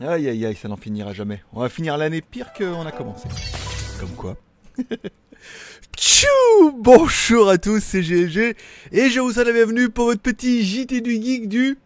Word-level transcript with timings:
Aïe 0.00 0.28
aïe 0.28 0.46
aïe, 0.46 0.54
ça 0.54 0.68
n'en 0.68 0.76
finira 0.76 1.12
jamais. 1.12 1.42
On 1.52 1.60
va 1.60 1.68
finir 1.68 1.96
l'année 1.96 2.22
pire 2.22 2.52
qu'on 2.52 2.86
a 2.86 2.92
commencé. 2.92 3.26
Comme 3.98 4.10
quoi. 4.10 4.36
Tchou 5.96 6.28
Bonjour 6.76 7.48
à 7.48 7.58
tous, 7.58 7.80
c'est 7.80 8.02
GLG 8.02 8.54
et 8.92 9.10
je 9.10 9.18
vous 9.18 9.32
souhaite 9.32 9.48
la 9.48 9.52
bienvenue 9.52 9.88
pour 9.88 10.04
votre 10.04 10.20
petit 10.20 10.64
JT 10.64 11.00
du 11.00 11.20
Geek 11.20 11.48
du 11.48 11.78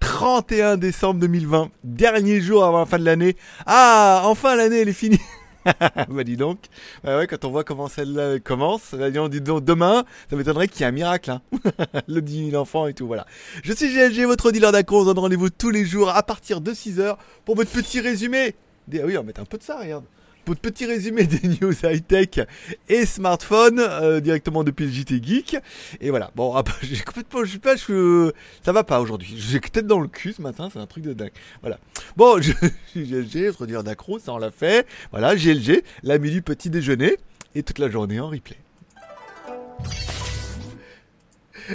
31 0.00 0.78
décembre 0.78 1.20
2020, 1.20 1.70
dernier 1.84 2.40
jour 2.40 2.64
avant 2.64 2.78
la 2.78 2.86
fin 2.86 2.98
de 2.98 3.04
l'année. 3.04 3.36
Ah, 3.66 4.22
enfin 4.24 4.56
l'année 4.56 4.80
elle 4.80 4.88
est 4.88 4.94
finie 4.94 5.20
bah 6.08 6.24
dis 6.24 6.36
donc, 6.36 6.58
bah 7.04 7.18
ouais, 7.18 7.26
quand 7.26 7.44
on 7.44 7.50
voit 7.50 7.64
comment 7.64 7.88
celle-là 7.88 8.38
commence, 8.40 8.94
bah 8.94 9.10
dis 9.10 9.40
donc, 9.40 9.64
demain, 9.64 10.04
ça 10.28 10.36
m'étonnerait 10.36 10.68
qu'il 10.68 10.80
y 10.80 10.84
ait 10.84 10.86
un 10.86 10.92
miracle, 10.92 11.30
hein. 11.30 11.42
le 12.08 12.20
10 12.20 12.50
000 12.50 12.60
enfants 12.60 12.86
et 12.86 12.94
tout, 12.94 13.06
voilà. 13.06 13.26
Je 13.62 13.72
suis 13.72 13.92
GLG, 13.92 14.26
votre 14.26 14.52
dealer 14.52 14.72
d'accro, 14.72 14.98
on 14.98 15.00
se 15.02 15.06
donne 15.06 15.18
rendez-vous 15.18 15.50
tous 15.50 15.70
les 15.70 15.84
jours 15.84 16.10
à 16.10 16.22
partir 16.22 16.60
de 16.60 16.72
6h 16.72 17.16
pour 17.44 17.56
votre 17.56 17.70
petit 17.70 18.00
résumé. 18.00 18.54
Ah 18.92 18.98
oui, 19.04 19.16
on 19.16 19.20
va 19.20 19.26
mettre 19.26 19.40
un 19.40 19.44
peu 19.44 19.58
de 19.58 19.62
ça, 19.62 19.78
regarde. 19.78 20.04
Votre 20.50 20.62
petit 20.62 20.84
résumé 20.84 21.22
des 21.28 21.46
news 21.46 21.72
high-tech 21.84 22.44
et 22.88 23.06
smartphone 23.06 23.78
euh, 23.78 24.18
directement 24.18 24.64
depuis 24.64 24.86
le 24.86 24.90
JT 24.90 25.22
Geek. 25.22 25.56
Et 26.00 26.10
voilà. 26.10 26.32
Bon, 26.34 26.56
ah 26.56 26.62
bah, 26.66 26.72
j'ai 26.82 26.96
complètement, 27.04 27.44
je 27.44 27.52
sais 27.52 27.58
pas, 27.60 27.76
je, 27.76 28.32
ça 28.60 28.72
va 28.72 28.82
pas 28.82 29.00
aujourd'hui. 29.00 29.36
J'ai 29.36 29.60
tête 29.60 29.86
dans 29.86 30.00
le 30.00 30.08
cul 30.08 30.32
ce 30.32 30.42
matin, 30.42 30.68
c'est 30.72 30.80
un 30.80 30.86
truc 30.86 31.04
de 31.04 31.12
dingue. 31.12 31.30
Voilà. 31.60 31.78
Bon, 32.16 32.42
je 32.42 32.50
GLG, 32.96 33.46
votre 33.50 33.66
dealer 33.66 33.84
d'accro, 33.84 34.18
ça 34.18 34.32
on 34.32 34.38
l'a 34.38 34.50
fait. 34.50 34.88
Voilà, 35.12 35.36
GLG, 35.36 35.84
l'ami 36.02 36.32
du 36.32 36.42
petit 36.42 36.68
déjeuner 36.68 37.16
et 37.54 37.62
toute 37.62 37.78
la 37.78 37.88
journée 37.88 38.18
en 38.18 38.28
replay. 38.28 38.56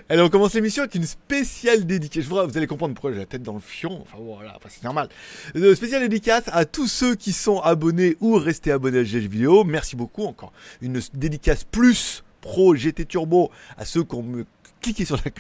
Allez, 0.10 0.22
on 0.22 0.30
commence 0.30 0.54
l'émission 0.54 0.84
avec 0.84 0.96
une 0.96 1.06
spéciale 1.06 1.86
dédicace. 1.86 2.24
Je 2.24 2.30
vous, 2.30 2.36
vous 2.36 2.58
allez 2.58 2.68
comprendre 2.68 2.94
pourquoi 2.94 3.12
j'ai 3.12 3.20
la 3.20 3.26
tête 3.26 3.44
dans 3.44 3.54
le 3.54 3.60
fion. 3.60 4.02
Enfin 4.02 4.18
voilà, 4.20 4.54
enfin, 4.56 4.70
c'est 4.70 4.84
normal. 4.84 5.10
Une 5.54 5.76
spéciale 5.76 6.02
dédicace 6.02 6.44
à 6.48 6.66
tous 6.66 6.88
ceux 6.88 7.16
qui 7.16 7.34
sont 7.34 7.60
abonnés 7.60 8.18
ou 8.20 8.36
restés 8.36 8.72
abonnés 8.72 9.00
à 9.00 9.04
GG 9.04 9.28
Vidéo. 9.28 9.64
Merci 9.64 9.96
beaucoup 9.96 10.24
encore. 10.24 10.52
Une 10.82 11.00
dédicace 11.14 11.64
plus 11.64 12.24
pro 12.46 12.76
GT 12.76 13.06
Turbo 13.06 13.50
à 13.76 13.86
ceux 13.86 14.04
qui 14.04 14.16
ont 14.16 14.46
cliqué 14.82 15.04
sur 15.04 15.18
la 15.18 15.32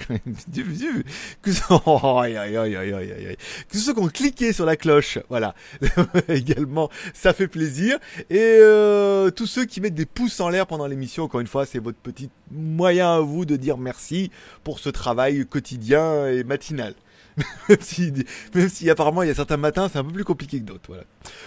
cliqué 4.09 4.53
sur 4.53 4.65
la 4.65 4.75
cloche, 4.75 5.19
voilà, 5.29 5.53
également, 6.27 6.89
ça 7.13 7.31
fait 7.31 7.47
plaisir. 7.47 7.99
Et 8.31 8.39
euh, 8.39 9.29
tous 9.29 9.45
ceux 9.45 9.65
qui 9.65 9.81
mettent 9.81 9.93
des 9.93 10.07
pouces 10.07 10.39
en 10.39 10.49
l'air 10.49 10.65
pendant 10.65 10.87
l'émission, 10.87 11.25
encore 11.25 11.41
une 11.41 11.47
fois, 11.47 11.67
c'est 11.67 11.77
votre 11.77 11.99
petit 11.99 12.31
moyen 12.51 13.17
à 13.17 13.19
vous 13.19 13.45
de 13.45 13.55
dire 13.55 13.77
merci 13.77 14.31
pour 14.63 14.79
ce 14.79 14.89
travail 14.89 15.45
quotidien 15.45 16.25
et 16.25 16.43
matinal. 16.43 16.95
même, 17.69 17.77
si, 17.81 18.13
si 18.69 18.89
apparemment 18.89 19.23
il 19.23 19.27
y 19.27 19.31
a 19.31 19.35
certains 19.35 19.57
matins 19.57 19.89
c'est 19.91 19.99
un 19.99 20.03
peu 20.03 20.13
plus 20.13 20.23
compliqué 20.23 20.59
que 20.59 20.65
d'autres. 20.65 20.87
Voilà. 20.87 21.03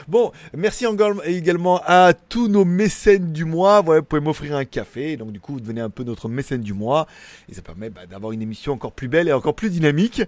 Bon, 0.07 0.33
merci 0.55 0.85
également 1.25 1.81
à 1.87 2.13
tous 2.13 2.49
nos 2.49 2.65
mécènes 2.65 3.33
du 3.33 3.45
mois. 3.45 3.81
Voilà, 3.81 4.01
vous 4.01 4.07
pouvez 4.07 4.21
m'offrir 4.21 4.57
un 4.57 4.65
café, 4.65 5.17
donc 5.17 5.33
du 5.33 5.41
coup 5.41 5.55
vous 5.55 5.61
devenez 5.61 5.81
un 5.81 5.91
peu 5.91 6.05
notre 6.05 6.29
mécène 6.29 6.61
du 6.61 6.75
mois 6.75 7.07
et 7.49 7.55
ça 7.55 7.63
permet 7.63 7.91
bah, 7.91 8.07
d'avoir 8.07 8.33
une 8.33 8.43
émission 8.43 8.73
encore 8.73 8.93
plus 8.93 9.09
belle 9.09 9.29
et 9.29 9.33
encore 9.33 9.55
plus 9.55 9.71
dynamique. 9.71 10.23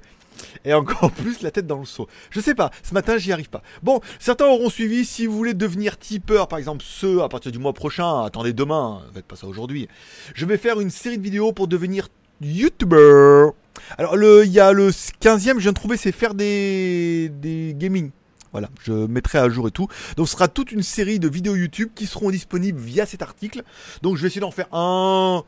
Et 0.64 0.72
encore 0.72 1.10
plus 1.12 1.42
la 1.42 1.50
tête 1.50 1.66
dans 1.66 1.78
le 1.78 1.84
seau. 1.84 2.08
Je 2.30 2.40
sais 2.40 2.54
pas, 2.54 2.70
ce 2.82 2.94
matin 2.94 3.18
j'y 3.18 3.32
arrive 3.32 3.50
pas. 3.50 3.62
Bon, 3.82 4.00
certains 4.18 4.46
auront 4.46 4.70
suivi, 4.70 5.04
si 5.04 5.26
vous 5.26 5.36
voulez 5.36 5.52
devenir 5.52 5.98
tipeur, 5.98 6.48
par 6.48 6.58
exemple 6.58 6.82
ceux 6.86 7.22
à 7.22 7.28
partir 7.28 7.52
du 7.52 7.58
mois 7.58 7.74
prochain, 7.74 8.24
attendez 8.24 8.54
demain, 8.54 9.02
faites 9.12 9.26
pas 9.26 9.36
ça 9.36 9.46
aujourd'hui. 9.46 9.88
Je 10.34 10.46
vais 10.46 10.56
faire 10.56 10.80
une 10.80 10.90
série 10.90 11.18
de 11.18 11.22
vidéos 11.22 11.52
pour 11.52 11.68
devenir 11.68 12.08
YouTuber. 12.40 13.50
Alors 13.98 14.16
le, 14.16 14.44
il 14.44 14.52
y 14.52 14.60
a 14.60 14.72
le 14.72 14.90
15e, 14.90 15.54
je 15.54 15.58
viens 15.60 15.72
de 15.72 15.76
trouver, 15.76 15.96
c'est 15.96 16.12
faire 16.12 16.34
des, 16.34 17.28
des 17.28 17.74
gaming. 17.76 18.10
Voilà, 18.52 18.68
je 18.82 18.92
mettrai 18.92 19.38
à 19.38 19.48
jour 19.48 19.68
et 19.68 19.70
tout. 19.70 19.86
Donc 20.16 20.26
ce 20.26 20.32
sera 20.32 20.48
toute 20.48 20.72
une 20.72 20.82
série 20.82 21.18
de 21.20 21.28
vidéos 21.28 21.54
YouTube 21.54 21.90
qui 21.94 22.06
seront 22.06 22.30
disponibles 22.30 22.78
via 22.78 23.06
cet 23.06 23.22
article. 23.22 23.62
Donc 24.02 24.16
je 24.16 24.22
vais 24.22 24.28
essayer 24.28 24.40
d'en 24.40 24.50
faire 24.50 24.68
un 24.72 25.44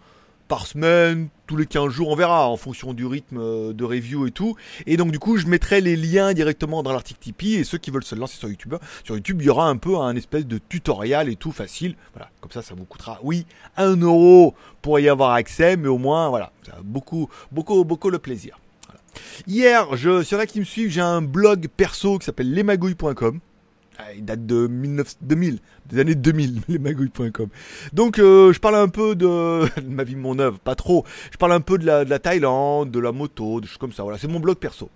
par 0.52 0.66
semaine, 0.66 1.28
tous 1.46 1.56
les 1.56 1.64
15 1.64 1.88
jours, 1.88 2.10
on 2.10 2.14
verra 2.14 2.46
en 2.46 2.58
fonction 2.58 2.92
du 2.92 3.06
rythme 3.06 3.72
de 3.72 3.84
review 3.84 4.26
et 4.26 4.32
tout. 4.32 4.54
Et 4.84 4.98
donc 4.98 5.10
du 5.10 5.18
coup, 5.18 5.38
je 5.38 5.46
mettrai 5.46 5.80
les 5.80 5.96
liens 5.96 6.34
directement 6.34 6.82
dans 6.82 6.92
l'article 6.92 7.20
Tipeee 7.20 7.54
et 7.54 7.64
ceux 7.64 7.78
qui 7.78 7.90
veulent 7.90 8.04
se 8.04 8.14
lancer 8.14 8.36
sur 8.36 8.50
YouTube, 8.50 8.74
sur 9.02 9.14
YouTube, 9.14 9.40
il 9.40 9.46
y 9.46 9.48
aura 9.48 9.70
un 9.70 9.78
peu 9.78 9.96
un 9.96 10.14
espèce 10.14 10.46
de 10.46 10.58
tutoriel 10.58 11.30
et 11.30 11.36
tout 11.36 11.52
facile. 11.52 11.96
Voilà, 12.12 12.28
comme 12.42 12.50
ça, 12.50 12.60
ça 12.60 12.74
vous 12.74 12.84
coûtera, 12.84 13.18
oui, 13.22 13.46
un 13.78 13.96
euro 13.96 14.54
pour 14.82 15.00
y 15.00 15.08
avoir 15.08 15.30
accès, 15.30 15.78
mais 15.78 15.88
au 15.88 15.96
moins, 15.96 16.28
voilà, 16.28 16.52
ça 16.66 16.72
a 16.72 16.82
beaucoup, 16.82 17.30
beaucoup, 17.50 17.82
beaucoup 17.86 18.10
le 18.10 18.18
plaisir. 18.18 18.58
Hier, 19.46 19.96
je, 19.96 20.22
sur 20.22 20.36
là 20.36 20.44
qui 20.44 20.60
me 20.60 20.66
suivent, 20.66 20.90
j'ai 20.90 21.00
un 21.00 21.22
blog 21.22 21.68
perso 21.74 22.18
qui 22.18 22.26
s'appelle 22.26 22.52
lesmagouilles.com. 22.52 23.40
Ah, 23.98 24.12
il 24.16 24.24
date 24.24 24.46
de 24.46 24.66
19, 24.66 25.16
2000, 25.20 25.58
des 25.86 25.98
années 25.98 26.14
2000, 26.14 26.62
lesmagouilles.com. 26.68 27.48
Donc 27.92 28.18
euh, 28.18 28.52
je 28.52 28.58
parle 28.58 28.76
un 28.76 28.88
peu 28.88 29.14
de, 29.14 29.80
de 29.80 29.88
ma 29.88 30.04
vie, 30.04 30.16
mon 30.16 30.38
œuvre, 30.38 30.58
pas 30.58 30.74
trop. 30.74 31.04
Je 31.30 31.36
parle 31.36 31.52
un 31.52 31.60
peu 31.60 31.78
de 31.78 31.86
la, 31.86 32.04
de 32.04 32.10
la 32.10 32.18
Thaïlande, 32.18 32.90
de 32.90 32.98
la 32.98 33.12
moto, 33.12 33.60
des 33.60 33.66
choses 33.66 33.78
comme 33.78 33.92
ça. 33.92 34.02
Voilà, 34.02 34.18
c'est 34.18 34.28
mon 34.28 34.40
blog 34.40 34.56
perso. 34.56 34.88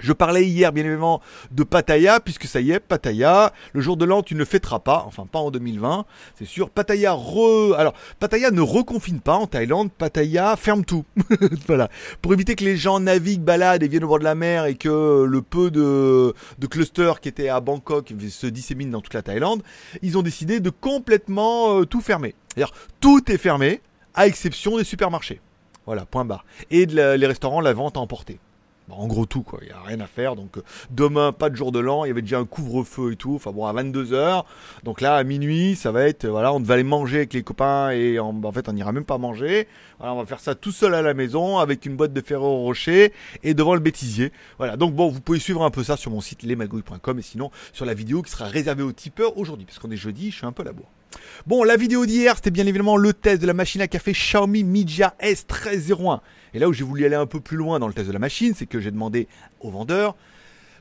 Je 0.00 0.12
parlais 0.12 0.44
hier, 0.44 0.72
bien 0.72 0.84
évidemment, 0.84 1.20
de 1.52 1.62
Pattaya, 1.62 2.18
puisque 2.18 2.46
ça 2.46 2.60
y 2.60 2.72
est, 2.72 2.80
Pattaya, 2.80 3.52
le 3.72 3.80
jour 3.80 3.96
de 3.96 4.04
l'an, 4.04 4.22
tu 4.22 4.34
ne 4.34 4.44
fêteras 4.44 4.80
pas, 4.80 5.04
enfin 5.06 5.24
pas 5.24 5.38
en 5.38 5.52
2020, 5.52 6.04
c'est 6.36 6.46
sûr. 6.46 6.70
Pattaya 6.70 7.12
re... 7.12 7.74
Alors, 7.78 7.94
Pattaya 8.18 8.50
ne 8.50 8.60
reconfine 8.60 9.20
pas 9.20 9.36
en 9.36 9.46
Thaïlande, 9.46 9.92
Pattaya 9.92 10.56
ferme 10.56 10.84
tout. 10.84 11.04
voilà. 11.68 11.88
Pour 12.22 12.32
éviter 12.32 12.56
que 12.56 12.64
les 12.64 12.76
gens 12.76 12.98
naviguent, 12.98 13.42
baladent 13.42 13.84
et 13.84 13.88
viennent 13.88 14.04
au 14.04 14.08
bord 14.08 14.18
de 14.18 14.24
la 14.24 14.34
mer 14.34 14.66
et 14.66 14.74
que 14.74 15.24
le 15.24 15.42
peu 15.42 15.70
de, 15.70 16.34
clusters 16.68 17.20
qui 17.20 17.28
étaient 17.28 17.48
à 17.48 17.60
Bangkok 17.60 18.12
se 18.28 18.46
disséminent 18.48 18.90
dans 18.90 19.00
toute 19.00 19.14
la 19.14 19.22
Thaïlande, 19.22 19.62
ils 20.02 20.18
ont 20.18 20.22
décidé 20.22 20.58
de 20.58 20.70
complètement 20.70 21.78
euh, 21.78 21.84
tout 21.84 22.00
fermer. 22.00 22.34
C'est-à-dire, 22.48 22.74
tout 23.00 23.30
est 23.30 23.38
fermé, 23.38 23.80
à 24.14 24.26
exception 24.26 24.76
des 24.76 24.84
supermarchés. 24.84 25.40
Voilà, 25.86 26.04
point 26.04 26.24
barre. 26.24 26.44
Et 26.70 26.86
les 26.86 27.26
restaurants, 27.26 27.60
la 27.60 27.72
vente 27.72 27.96
à 27.96 28.00
emporter. 28.00 28.38
Bon, 28.88 28.96
en 28.96 29.06
gros 29.06 29.24
tout 29.24 29.42
quoi, 29.42 29.60
il 29.62 29.68
n'y 29.68 29.72
a 29.72 29.80
rien 29.80 30.00
à 30.00 30.06
faire. 30.06 30.36
Donc 30.36 30.58
euh, 30.58 30.62
demain, 30.90 31.32
pas 31.32 31.48
de 31.48 31.56
jour 31.56 31.72
de 31.72 31.78
l'an, 31.78 32.04
il 32.04 32.08
y 32.08 32.10
avait 32.10 32.22
déjà 32.22 32.38
un 32.38 32.44
couvre-feu 32.44 33.12
et 33.12 33.16
tout. 33.16 33.34
Enfin 33.34 33.50
bon, 33.50 33.64
à 33.64 33.72
22h. 33.72 34.44
Donc 34.82 35.00
là, 35.00 35.16
à 35.16 35.24
minuit, 35.24 35.74
ça 35.74 35.90
va 35.90 36.06
être, 36.06 36.26
voilà, 36.26 36.52
on 36.52 36.60
devait 36.60 36.74
aller 36.74 36.82
manger 36.82 37.18
avec 37.18 37.32
les 37.32 37.42
copains 37.42 37.90
et 37.90 38.18
en, 38.18 38.38
en 38.42 38.52
fait, 38.52 38.68
on 38.68 38.72
n'ira 38.72 38.92
même 38.92 39.04
pas 39.04 39.16
manger. 39.16 39.68
Voilà, 39.98 40.12
on 40.12 40.18
va 40.18 40.26
faire 40.26 40.40
ça 40.40 40.54
tout 40.54 40.72
seul 40.72 40.94
à 40.94 41.00
la 41.00 41.14
maison 41.14 41.58
avec 41.58 41.86
une 41.86 41.96
boîte 41.96 42.12
de 42.12 42.20
Ferrero 42.20 42.62
Rocher 42.62 43.12
et 43.42 43.54
devant 43.54 43.74
le 43.74 43.80
bêtisier. 43.80 44.32
Voilà, 44.58 44.76
donc 44.76 44.94
bon, 44.94 45.08
vous 45.08 45.20
pouvez 45.20 45.38
suivre 45.38 45.62
un 45.62 45.70
peu 45.70 45.82
ça 45.82 45.96
sur 45.96 46.10
mon 46.10 46.20
site 46.20 46.42
lesmagouilles.com 46.42 47.18
et 47.18 47.22
sinon 47.22 47.50
sur 47.72 47.86
la 47.86 47.94
vidéo 47.94 48.20
qui 48.22 48.30
sera 48.30 48.46
réservée 48.46 48.82
aux 48.82 48.92
tipeurs 48.92 49.38
aujourd'hui, 49.38 49.64
parce 49.64 49.78
qu'on 49.78 49.90
est 49.90 49.96
jeudi, 49.96 50.30
je 50.30 50.36
suis 50.36 50.46
un 50.46 50.52
peu 50.52 50.62
à 50.62 50.66
la 50.66 50.72
bourre. 50.72 50.90
Bon, 51.46 51.64
la 51.64 51.76
vidéo 51.76 52.06
d'hier, 52.06 52.36
c'était 52.36 52.50
bien 52.50 52.66
évidemment 52.66 52.96
le 52.96 53.12
test 53.12 53.40
de 53.40 53.46
la 53.46 53.54
machine 53.54 53.80
à 53.80 53.88
café 53.88 54.12
Xiaomi 54.12 54.64
Mijia 54.64 55.14
S1301. 55.20 56.20
Et 56.54 56.58
là 56.58 56.68
où 56.68 56.72
j'ai 56.72 56.84
voulu 56.84 57.04
aller 57.04 57.16
un 57.16 57.26
peu 57.26 57.40
plus 57.40 57.56
loin 57.56 57.78
dans 57.78 57.88
le 57.88 57.94
test 57.94 58.08
de 58.08 58.12
la 58.12 58.18
machine, 58.18 58.54
c'est 58.56 58.66
que 58.66 58.80
j'ai 58.80 58.90
demandé 58.90 59.28
au 59.60 59.70
vendeur 59.70 60.16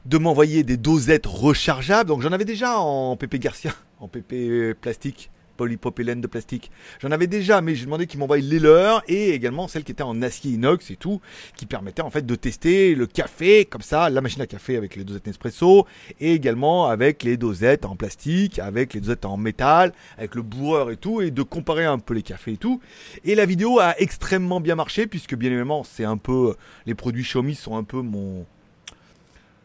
de 0.05 0.17
m'envoyer 0.17 0.63
des 0.63 0.77
dosettes 0.77 1.25
rechargeables. 1.25 2.07
Donc 2.07 2.21
j'en 2.21 2.31
avais 2.31 2.45
déjà 2.45 2.79
en 2.79 3.15
PP 3.15 3.35
Garcia, 3.35 3.73
en 3.99 4.07
PP 4.07 4.73
plastique, 4.79 5.31
polypropylène 5.63 6.19
de 6.19 6.27
plastique. 6.27 6.71
J'en 7.01 7.11
avais 7.11 7.27
déjà, 7.27 7.61
mais 7.61 7.73
j'ai 7.73 7.85
demandé 7.85 8.05
qu'ils 8.05 8.19
m'envoient 8.19 8.37
les 8.37 8.59
leurs 8.59 9.01
et 9.07 9.29
également 9.29 9.69
celles 9.69 9.85
qui 9.85 9.93
étaient 9.93 10.03
en 10.03 10.21
acier 10.21 10.51
inox 10.51 10.91
et 10.91 10.97
tout, 10.97 11.21
qui 11.55 11.65
permettaient 11.65 12.01
en 12.01 12.09
fait 12.09 12.25
de 12.25 12.35
tester 12.35 12.95
le 12.95 13.07
café 13.07 13.63
comme 13.63 13.81
ça, 13.81 14.09
la 14.09 14.19
machine 14.19 14.41
à 14.41 14.45
café 14.45 14.75
avec 14.75 14.97
les 14.97 15.05
dosettes 15.05 15.25
Nespresso 15.25 15.87
et 16.19 16.33
également 16.33 16.87
avec 16.87 17.23
les 17.23 17.37
dosettes 17.37 17.85
en 17.85 17.95
plastique, 17.95 18.59
avec 18.59 18.93
les 18.93 18.99
dosettes 18.99 19.23
en 19.23 19.37
métal, 19.37 19.93
avec 20.17 20.35
le 20.35 20.41
bourreur 20.41 20.91
et 20.91 20.97
tout, 20.97 21.21
et 21.21 21.31
de 21.31 21.43
comparer 21.43 21.85
un 21.85 21.97
peu 21.97 22.13
les 22.13 22.23
cafés 22.23 22.53
et 22.53 22.57
tout. 22.57 22.81
Et 23.23 23.33
la 23.33 23.45
vidéo 23.45 23.79
a 23.79 23.97
extrêmement 24.01 24.59
bien 24.59 24.75
marché 24.75 25.07
puisque 25.07 25.35
bien 25.35 25.49
évidemment 25.49 25.85
c'est 25.85 26.03
un 26.03 26.17
peu 26.17 26.55
les 26.85 26.93
produits 26.93 27.23
Xiaomi 27.23 27.55
sont 27.55 27.77
un 27.77 27.85
peu 27.85 28.01
mon 28.01 28.45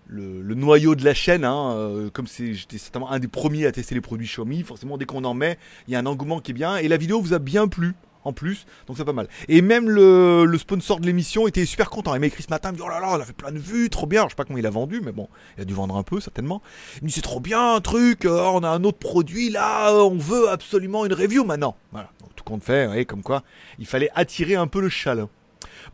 le, 0.08 0.54
noyau 0.54 0.94
de 0.94 1.04
la 1.04 1.14
chaîne, 1.14 1.44
hein, 1.44 1.72
euh, 1.76 2.10
comme 2.10 2.26
j'étais 2.26 2.78
certainement 2.78 3.10
un 3.10 3.18
des 3.18 3.28
premiers 3.28 3.66
à 3.66 3.72
tester 3.72 3.94
les 3.94 4.00
produits 4.00 4.26
Xiaomi, 4.26 4.62
forcément 4.62 4.98
dès 4.98 5.04
qu'on 5.04 5.24
en 5.24 5.34
met, 5.34 5.58
il 5.86 5.92
y 5.92 5.96
a 5.96 5.98
un 5.98 6.06
engouement 6.06 6.40
qui 6.40 6.52
est 6.52 6.54
bien, 6.54 6.76
et 6.76 6.88
la 6.88 6.96
vidéo 6.96 7.20
vous 7.20 7.34
a 7.34 7.38
bien 7.38 7.68
plu 7.68 7.94
en 8.24 8.32
plus, 8.32 8.66
donc 8.86 8.96
c'est 8.96 9.04
pas 9.04 9.12
mal. 9.12 9.28
Et 9.48 9.62
même 9.62 9.88
le, 9.88 10.52
sponsor 10.58 11.00
de 11.00 11.06
l'émission 11.06 11.46
était 11.46 11.64
super 11.64 11.88
content, 11.88 12.14
il 12.14 12.20
m'a 12.20 12.26
écrit 12.26 12.42
ce 12.42 12.50
matin, 12.50 12.70
il 12.70 12.72
me 12.72 12.76
dit 12.78 12.82
oh 12.84 12.88
là 12.88 13.00
là, 13.00 13.10
on 13.12 13.20
a 13.20 13.24
fait 13.24 13.32
plein 13.32 13.52
de 13.52 13.58
vues, 13.58 13.90
trop 13.90 14.06
bien, 14.06 14.24
je 14.24 14.30
sais 14.30 14.34
pas 14.34 14.44
comment 14.44 14.58
il 14.58 14.66
a 14.66 14.70
vendu, 14.70 15.00
mais 15.02 15.12
bon, 15.12 15.28
il 15.56 15.62
a 15.62 15.64
dû 15.64 15.74
vendre 15.74 15.96
un 15.96 16.02
peu 16.02 16.20
certainement. 16.20 16.62
Il 16.96 17.04
me 17.04 17.08
dit 17.08 17.14
c'est 17.14 17.20
trop 17.20 17.40
bien 17.40 17.74
un 17.74 17.80
truc, 17.80 18.24
euh, 18.24 18.42
on 18.52 18.62
a 18.64 18.68
un 18.68 18.84
autre 18.84 18.98
produit 18.98 19.50
là, 19.50 19.92
on 19.94 20.16
veut 20.16 20.48
absolument 20.48 21.06
une 21.06 21.12
review 21.12 21.44
maintenant. 21.44 21.76
Voilà, 21.92 22.10
donc 22.20 22.34
tout 22.34 22.44
compte 22.44 22.64
fait, 22.64 23.00
et 23.00 23.04
comme 23.04 23.22
quoi, 23.22 23.44
il 23.78 23.86
fallait 23.86 24.10
attirer 24.14 24.56
un 24.56 24.66
peu 24.66 24.80
le 24.80 24.88
chaland. 24.88 25.30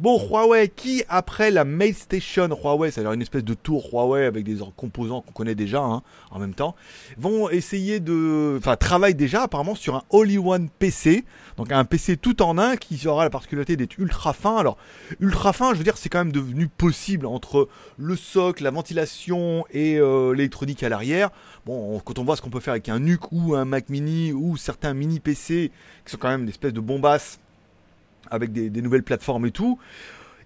Bon, 0.01 0.19
Huawei 0.19 0.69
qui, 0.69 1.05
après 1.09 1.51
la 1.51 1.65
Mate 1.65 1.95
Station 1.95 2.49
Huawei, 2.49 2.91
c'est-à-dire 2.91 3.13
une 3.13 3.23
espèce 3.23 3.45
de 3.45 3.55
tour 3.55 3.89
Huawei 3.93 4.27
avec 4.27 4.45
des 4.45 4.57
composants 4.77 5.21
qu'on 5.21 5.33
connaît 5.33 5.55
déjà 5.55 5.83
hein, 5.83 6.03
en 6.31 6.39
même 6.39 6.55
temps, 6.55 6.75
vont 7.17 7.49
essayer 7.49 8.01
de... 8.01 8.57
Enfin, 8.59 8.77
travaillent 8.77 9.15
déjà 9.15 9.43
apparemment 9.43 9.75
sur 9.75 9.95
un 9.95 10.03
All-in-One 10.13 10.69
PC, 10.79 11.25
donc 11.57 11.71
un 11.71 11.85
PC 11.85 12.17
tout 12.17 12.43
en 12.43 12.59
un 12.59 12.77
qui 12.77 13.07
aura 13.07 13.25
la 13.25 13.31
particularité 13.31 13.77
d'être 13.77 13.99
ultra 13.99 14.33
fin. 14.33 14.57
Alors, 14.57 14.77
ultra 15.21 15.53
fin, 15.53 15.73
je 15.73 15.79
veux 15.79 15.85
dire, 15.85 15.97
c'est 15.97 16.09
quand 16.09 16.19
même 16.19 16.33
devenu 16.33 16.69
possible 16.69 17.27
entre 17.27 17.69
le 17.97 18.17
socle, 18.17 18.65
la 18.65 18.71
ventilation 18.71 19.65
et 19.71 19.99
euh, 19.99 20.33
l'électronique 20.33 20.83
à 20.83 20.89
l'arrière. 20.89 21.31
Bon, 21.67 22.01
quand 22.01 22.19
on 22.19 22.25
voit 22.25 22.37
ce 22.37 22.43
qu'on 22.43 22.51
peut 22.51 22.61
faire 22.61 22.73
avec 22.73 22.89
un 22.89 22.99
NUC 22.99 23.33
ou 23.33 23.55
un 23.55 23.65
Mac 23.65 23.89
mini 23.89 24.33
ou 24.33 24.57
certains 24.57 24.95
mini 24.95 25.21
PC 25.21 25.71
qui 26.05 26.13
sont 26.13 26.19
quand 26.19 26.29
même 26.29 26.45
des 26.45 26.51
espèces 26.51 26.73
de 26.73 26.81
bombasses 26.81 27.39
avec 28.31 28.53
des, 28.53 28.83
nouvelles 28.83 29.03
plateformes 29.03 29.47
et 29.47 29.51
tout, 29.51 29.79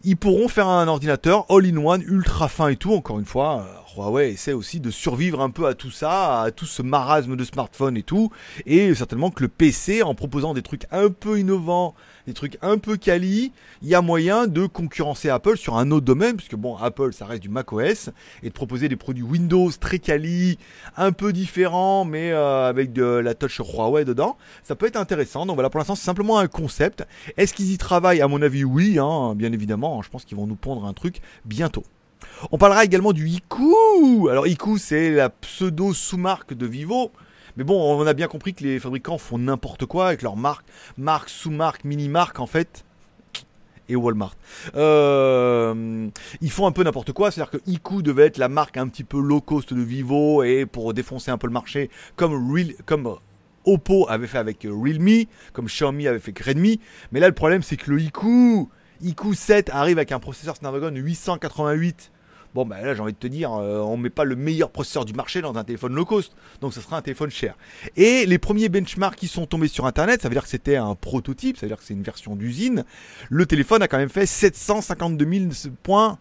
ils 0.04 0.16
pourront 0.16 0.48
faire 0.48 0.68
un 0.68 0.86
ordinateur 0.86 1.46
all-in-one, 1.50 2.02
ultra 2.02 2.48
fin 2.48 2.68
et 2.68 2.76
tout. 2.76 2.92
Encore 2.92 3.18
une 3.18 3.24
fois, 3.24 3.66
euh, 3.66 3.78
Huawei 3.96 4.30
essaie 4.30 4.52
aussi 4.52 4.78
de 4.78 4.90
survivre 4.90 5.40
un 5.40 5.50
peu 5.50 5.66
à 5.66 5.74
tout 5.74 5.90
ça, 5.90 6.42
à 6.42 6.50
tout 6.52 6.66
ce 6.66 6.82
marasme 6.82 7.34
de 7.34 7.44
smartphone 7.44 7.96
et 7.96 8.02
tout. 8.02 8.30
Et 8.66 8.94
certainement 8.94 9.30
que 9.30 9.42
le 9.42 9.48
PC, 9.48 10.02
en 10.02 10.14
proposant 10.14 10.54
des 10.54 10.62
trucs 10.62 10.86
un 10.92 11.10
peu 11.10 11.38
innovants, 11.38 11.94
des 12.28 12.34
trucs 12.34 12.58
un 12.62 12.78
peu 12.78 12.96
quali, 12.96 13.52
il 13.82 13.88
y 13.88 13.94
a 13.94 14.02
moyen 14.02 14.46
de 14.46 14.66
concurrencer 14.66 15.30
Apple 15.30 15.56
sur 15.56 15.76
un 15.76 15.90
autre 15.90 16.04
domaine, 16.04 16.36
puisque 16.36 16.56
bon, 16.56 16.76
Apple, 16.76 17.12
ça 17.12 17.24
reste 17.24 17.42
du 17.42 17.48
macOS, 17.48 18.10
et 18.42 18.48
de 18.48 18.54
proposer 18.54 18.88
des 18.88 18.96
produits 18.96 19.22
Windows 19.22 19.70
très 19.80 19.98
quali, 19.98 20.58
un 20.96 21.12
peu 21.12 21.32
différents, 21.32 22.04
mais 22.04 22.30
euh, 22.30 22.68
avec 22.68 22.92
de 22.92 23.02
la 23.02 23.34
touch 23.34 23.58
Huawei 23.58 24.04
dedans. 24.04 24.36
Ça 24.62 24.76
peut 24.76 24.86
être 24.86 24.96
intéressant. 24.96 25.46
Donc 25.46 25.56
voilà, 25.56 25.70
pour 25.70 25.78
l'instant, 25.78 25.96
c'est 25.96 26.04
simplement 26.04 26.38
un 26.38 26.48
concept. 26.48 27.04
Est-ce 27.36 27.54
qu'ils 27.54 27.72
y 27.72 27.78
travaillent? 27.78 28.20
À 28.20 28.28
mon 28.28 28.42
avis, 28.42 28.62
oui, 28.62 28.98
hein, 28.98 29.34
bien 29.34 29.52
évidemment. 29.52 29.87
Je 30.02 30.08
pense 30.10 30.24
qu'ils 30.24 30.36
vont 30.36 30.46
nous 30.46 30.56
pondre 30.56 30.84
un 30.84 30.92
truc 30.92 31.20
bientôt. 31.44 31.84
On 32.50 32.58
parlera 32.58 32.84
également 32.84 33.12
du 33.12 33.28
Iku. 33.28 34.28
Alors 34.30 34.46
Iku, 34.46 34.78
c'est 34.78 35.10
la 35.10 35.30
pseudo 35.30 35.92
sous-marque 35.92 36.54
de 36.54 36.66
Vivo. 36.66 37.12
Mais 37.56 37.64
bon, 37.64 37.98
on 37.98 38.06
a 38.06 38.14
bien 38.14 38.28
compris 38.28 38.54
que 38.54 38.62
les 38.62 38.78
fabricants 38.78 39.18
font 39.18 39.38
n'importe 39.38 39.84
quoi 39.86 40.08
avec 40.08 40.22
leurs 40.22 40.36
marques, 40.36 40.66
marques, 40.96 41.28
sous-marques, 41.28 41.84
mini-marques 41.84 42.38
en 42.38 42.46
fait. 42.46 42.84
Et 43.88 43.96
Walmart. 43.96 44.36
Euh, 44.76 46.08
ils 46.42 46.50
font 46.50 46.66
un 46.66 46.72
peu 46.72 46.84
n'importe 46.84 47.12
quoi, 47.12 47.30
c'est-à-dire 47.30 47.50
que 47.50 47.70
Iku 47.70 48.02
devait 48.02 48.26
être 48.26 48.36
la 48.36 48.48
marque 48.48 48.76
un 48.76 48.86
petit 48.86 49.02
peu 49.02 49.18
low 49.18 49.40
cost 49.40 49.72
de 49.72 49.80
Vivo 49.80 50.42
et 50.42 50.66
pour 50.66 50.92
défoncer 50.92 51.30
un 51.30 51.38
peu 51.38 51.46
le 51.46 51.54
marché, 51.54 51.90
comme 52.14 52.52
Real, 52.52 52.74
comme 52.84 53.16
Oppo 53.64 54.06
avait 54.08 54.26
fait 54.26 54.38
avec 54.38 54.64
Realme, 54.64 55.24
comme 55.52 55.66
Xiaomi 55.66 56.06
avait 56.06 56.18
fait 56.18 56.30
avec 56.30 56.40
Redmi. 56.40 56.80
Mais 57.12 57.20
là, 57.20 57.28
le 57.28 57.34
problème, 57.34 57.62
c'est 57.62 57.76
que 57.76 57.90
le 57.90 58.00
Iku, 58.00 58.68
Iku 59.02 59.34
7 59.34 59.70
arrive 59.70 59.98
avec 59.98 60.12
un 60.12 60.18
processeur 60.18 60.56
Snapdragon 60.56 60.94
888. 60.94 62.10
Bon, 62.54 62.64
ben 62.64 62.84
là, 62.84 62.94
j'ai 62.94 63.00
envie 63.00 63.12
de 63.12 63.18
te 63.18 63.26
dire, 63.26 63.52
euh, 63.52 63.80
on 63.80 63.96
met 63.96 64.10
pas 64.10 64.24
le 64.24 64.34
meilleur 64.34 64.70
processeur 64.70 65.04
du 65.04 65.12
marché 65.12 65.42
dans 65.42 65.54
un 65.56 65.64
téléphone 65.64 65.94
low 65.94 66.04
cost. 66.04 66.32
Donc, 66.60 66.72
ce 66.72 66.80
sera 66.80 66.96
un 66.96 67.02
téléphone 67.02 67.30
cher. 67.30 67.56
Et 67.96 68.26
les 68.26 68.38
premiers 68.38 68.68
benchmarks 68.68 69.16
qui 69.16 69.28
sont 69.28 69.46
tombés 69.46 69.68
sur 69.68 69.86
Internet, 69.86 70.22
ça 70.22 70.28
veut 70.28 70.34
dire 70.34 70.42
que 70.42 70.48
c'était 70.48 70.76
un 70.76 70.94
prototype, 70.94 71.56
ça 71.56 71.66
veut 71.66 71.68
dire 71.70 71.76
que 71.76 71.84
c'est 71.84 71.94
une 71.94 72.02
version 72.02 72.34
d'usine. 72.36 72.84
Le 73.28 73.46
téléphone 73.46 73.82
a 73.82 73.88
quand 73.88 73.98
même 73.98 74.08
fait 74.08 74.26
752 74.26 75.30
000 75.30 75.74
points 75.82 76.18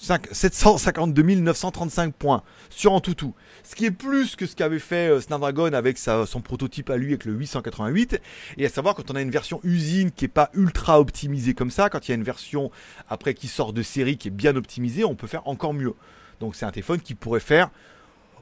752 0.00 1.22
935 1.22 2.14
points 2.14 2.42
sur 2.70 2.92
Antutu. 2.92 3.26
Ce 3.62 3.74
qui 3.74 3.84
est 3.84 3.90
plus 3.90 4.36
que 4.36 4.46
ce 4.46 4.56
qu'avait 4.56 4.78
fait 4.78 5.10
euh, 5.10 5.20
Snapdragon 5.20 5.72
avec 5.72 5.98
son 5.98 6.40
prototype 6.40 6.90
à 6.90 6.96
lui 6.96 7.08
avec 7.08 7.24
le 7.24 7.32
888. 7.32 8.20
Et 8.58 8.66
à 8.66 8.68
savoir 8.68 8.94
quand 8.94 9.10
on 9.10 9.14
a 9.14 9.22
une 9.22 9.30
version 9.30 9.60
usine 9.62 10.10
qui 10.10 10.24
est 10.24 10.28
pas 10.28 10.50
ultra 10.54 11.00
optimisée 11.00 11.54
comme 11.54 11.70
ça, 11.70 11.88
quand 11.88 12.08
il 12.08 12.10
y 12.10 12.12
a 12.12 12.16
une 12.16 12.24
version 12.24 12.70
après 13.08 13.34
qui 13.34 13.48
sort 13.48 13.72
de 13.72 13.82
série 13.82 14.16
qui 14.16 14.28
est 14.28 14.32
bien 14.32 14.56
optimisée, 14.56 15.04
on 15.04 15.14
peut 15.14 15.26
faire 15.26 15.46
encore 15.46 15.74
mieux. 15.74 15.94
Donc 16.40 16.56
c'est 16.56 16.66
un 16.66 16.70
téléphone 16.70 17.00
qui 17.00 17.14
pourrait 17.14 17.40
faire 17.40 17.70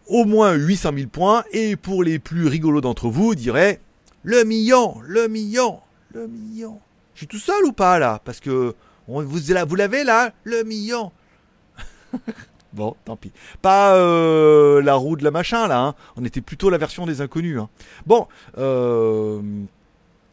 au 0.06 0.24
moins 0.24 0.54
800 0.54 0.90
000 0.94 1.08
points. 1.08 1.44
Et 1.52 1.76
pour 1.76 2.02
les 2.02 2.18
plus 2.18 2.46
rigolos 2.46 2.80
d'entre 2.80 3.08
vous, 3.08 3.34
dirait 3.34 3.80
le 4.22 4.44
million, 4.44 5.00
le 5.02 5.28
million, 5.28 5.80
le 6.12 6.26
million. 6.26 6.80
Je 7.14 7.20
suis 7.20 7.26
tout 7.26 7.38
seul 7.38 7.64
ou 7.64 7.72
pas 7.72 7.98
là? 7.98 8.20
Parce 8.24 8.40
que 8.40 8.74
vous 9.06 9.76
l'avez 9.76 10.04
là, 10.04 10.32
le 10.44 10.62
million. 10.62 11.12
bon, 12.72 12.94
tant 13.04 13.16
pis. 13.16 13.32
Pas 13.62 13.94
euh, 13.94 14.82
la 14.82 14.94
roue 14.94 15.16
de 15.16 15.24
la 15.24 15.30
machin 15.30 15.68
là. 15.68 15.80
Hein. 15.80 15.94
On 16.16 16.24
était 16.24 16.40
plutôt 16.40 16.70
la 16.70 16.78
version 16.78 17.06
des 17.06 17.20
inconnus. 17.20 17.58
Hein. 17.58 17.68
Bon. 18.06 18.26
Euh... 18.58 19.40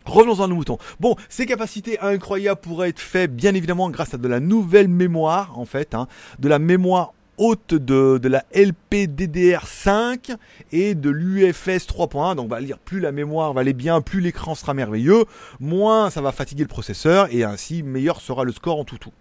Revenons 0.05 0.41
à 0.41 0.47
nos 0.47 0.55
moutons. 0.55 0.77
Bon, 1.01 1.17
ces 1.27 1.45
capacités 1.45 1.99
incroyables 1.99 2.61
pourraient 2.61 2.89
être 2.89 2.99
faites 3.01 3.35
bien 3.35 3.53
évidemment 3.53 3.89
grâce 3.89 4.13
à 4.13 4.17
de 4.17 4.27
la 4.29 4.39
nouvelle 4.39 4.87
mémoire 4.87 5.59
en 5.59 5.65
fait, 5.65 5.93
hein, 5.93 6.07
de 6.39 6.47
la 6.47 6.59
mémoire 6.59 7.11
haute 7.37 7.73
de, 7.73 8.17
de 8.17 8.27
la 8.27 8.43
LPDDR5 8.53 10.35
et 10.71 10.95
de 10.95 11.09
l'UFS 11.09 11.87
3.1. 11.87 12.35
Donc, 12.35 12.49
va 12.49 12.59
lire 12.59 12.79
plus 12.79 12.99
la 12.99 13.11
mémoire 13.11 13.53
va 13.53 13.61
aller 13.61 13.73
bien, 13.73 14.01
plus 14.01 14.21
l'écran 14.21 14.55
sera 14.55 14.73
merveilleux, 14.73 15.25
moins 15.59 16.09
ça 16.09 16.21
va 16.21 16.31
fatiguer 16.31 16.63
le 16.63 16.69
processeur 16.69 17.27
et 17.31 17.43
ainsi 17.43 17.83
meilleur 17.83 18.21
sera 18.21 18.43
le 18.43 18.51
score 18.51 18.79
en 18.79 18.83
tout 18.83 18.97
tout. 18.97 19.13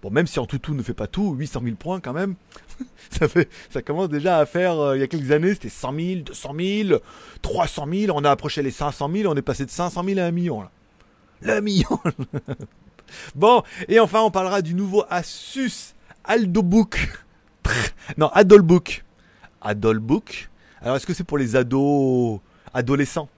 Bon, 0.00 0.10
même 0.10 0.26
si 0.26 0.38
en 0.38 0.46
tout 0.46 0.58
tout 0.58 0.74
ne 0.74 0.82
fait 0.82 0.94
pas 0.94 1.06
tout, 1.06 1.34
800 1.34 1.60
000 1.64 1.76
points 1.76 2.00
quand 2.00 2.12
même, 2.12 2.34
ça, 3.10 3.28
fait, 3.28 3.48
ça 3.70 3.82
commence 3.82 4.08
déjà 4.08 4.38
à 4.38 4.46
faire, 4.46 4.78
euh, 4.78 4.96
il 4.96 5.00
y 5.00 5.02
a 5.02 5.06
quelques 5.06 5.30
années, 5.30 5.54
c'était 5.54 5.68
100 5.68 5.94
000, 5.94 6.20
200 6.20 6.54
000, 6.88 7.00
300 7.42 7.86
000, 7.92 8.16
on 8.16 8.24
a 8.24 8.30
approché 8.30 8.62
les 8.62 8.70
500 8.70 9.10
000, 9.12 9.32
on 9.32 9.36
est 9.36 9.42
passé 9.42 9.64
de 9.64 9.70
500 9.70 10.04
000 10.04 10.20
à 10.20 10.24
1 10.24 10.30
million 10.30 10.62
là. 10.62 10.70
Le 11.42 11.60
million 11.60 11.98
Bon, 13.34 13.62
et 13.88 14.00
enfin 14.00 14.20
on 14.20 14.30
parlera 14.30 14.62
du 14.62 14.74
nouveau 14.74 15.04
Asus 15.10 15.94
Aldobook. 16.24 17.24
non, 18.16 18.28
Adolbook. 18.28 19.04
Adolbook. 19.60 20.50
Alors 20.80 20.96
est-ce 20.96 21.06
que 21.06 21.14
c'est 21.14 21.24
pour 21.24 21.38
les 21.38 21.56
ados 21.56 22.40
adolescents? 22.72 23.28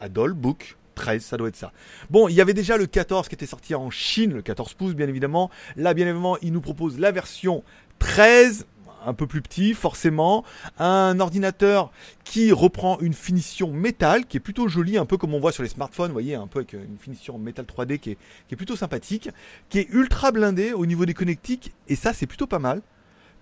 Adolbook. 0.00 0.76
13, 1.02 1.24
ça 1.24 1.36
doit 1.36 1.48
être 1.48 1.56
ça. 1.56 1.72
Bon, 2.10 2.28
il 2.28 2.34
y 2.34 2.40
avait 2.40 2.54
déjà 2.54 2.76
le 2.76 2.86
14 2.86 3.28
qui 3.28 3.34
était 3.34 3.46
sorti 3.46 3.74
en 3.74 3.90
Chine, 3.90 4.34
le 4.34 4.42
14 4.42 4.74
pouces 4.74 4.94
bien 4.94 5.08
évidemment. 5.08 5.50
Là, 5.76 5.94
bien 5.94 6.06
évidemment, 6.06 6.38
il 6.42 6.52
nous 6.52 6.60
propose 6.60 6.98
la 7.00 7.10
version 7.10 7.64
13 7.98 8.66
un 9.04 9.14
peu 9.14 9.26
plus 9.26 9.42
petit, 9.42 9.74
forcément. 9.74 10.44
Un 10.78 11.18
ordinateur 11.18 11.90
qui 12.22 12.52
reprend 12.52 13.00
une 13.00 13.14
finition 13.14 13.72
métal, 13.72 14.26
qui 14.26 14.36
est 14.36 14.40
plutôt 14.40 14.68
jolie, 14.68 14.96
un 14.96 15.06
peu 15.06 15.16
comme 15.16 15.34
on 15.34 15.40
voit 15.40 15.50
sur 15.50 15.64
les 15.64 15.68
smartphones, 15.68 16.08
vous 16.08 16.14
voyez, 16.14 16.36
un 16.36 16.46
peu 16.46 16.60
avec 16.60 16.74
une 16.74 16.98
finition 17.00 17.36
métal 17.36 17.64
3D 17.64 17.98
qui 17.98 18.16
est, 18.50 18.56
plutôt 18.56 18.76
sympathique, 18.76 19.28
qui 19.70 19.80
est 19.80 19.88
ultra 19.90 20.30
blindé 20.30 20.72
au 20.72 20.86
niveau 20.86 21.04
des 21.04 21.14
connectiques, 21.14 21.72
et 21.88 21.96
ça 21.96 22.12
c'est 22.12 22.26
plutôt 22.26 22.46
pas 22.46 22.60
mal. 22.60 22.80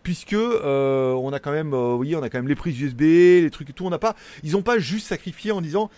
Puisque 0.02 0.32
euh, 0.32 1.12
on 1.12 1.30
a 1.34 1.38
quand 1.40 1.52
même, 1.52 1.74
euh, 1.74 1.90
vous 1.90 1.98
voyez, 1.98 2.16
on 2.16 2.22
a 2.22 2.30
quand 2.30 2.38
même 2.38 2.48
les 2.48 2.54
prises 2.54 2.80
USB, 2.80 3.02
les 3.02 3.50
trucs 3.52 3.68
et 3.68 3.74
tout. 3.74 3.84
On 3.84 3.90
n'a 3.90 3.98
pas, 3.98 4.16
ils 4.42 4.52
n'ont 4.52 4.62
pas 4.62 4.78
juste 4.78 5.06
sacrifié 5.06 5.52
en 5.52 5.60
disant 5.60 5.90